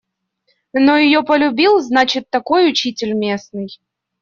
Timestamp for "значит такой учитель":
1.79-3.13